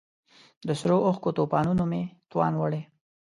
[0.67, 2.01] د سرو اوښکو توپانونو مې
[2.31, 2.81] توان وړی